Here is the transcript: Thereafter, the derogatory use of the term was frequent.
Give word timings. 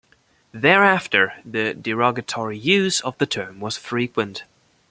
Thereafter, 0.51 1.33
the 1.45 1.75
derogatory 1.75 2.57
use 2.57 3.01
of 3.01 3.15
the 3.19 3.27
term 3.27 3.59
was 3.59 3.77
frequent. 3.77 4.45